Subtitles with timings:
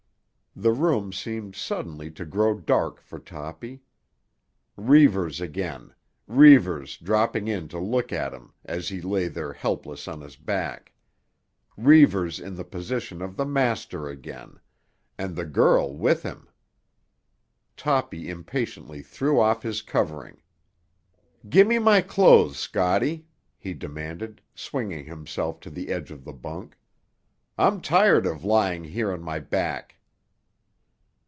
[0.53, 3.83] The room seemed suddenly to grow dark for Toppy.
[4.75, 10.35] Reivers again—Reivers dropping in to look at him as he lay there helpless on his
[10.35, 10.91] back.
[11.77, 14.59] Reivers in the position of the master again;
[15.17, 16.49] and the girl with him!
[17.77, 20.41] Toppy impatiently threw off his covering.
[21.47, 23.25] "Gimme my clothes, Scotty,"
[23.57, 26.77] he demanded, swinging himself to the edge of the bunk.
[27.57, 29.95] "I'm tired of lying here on my back."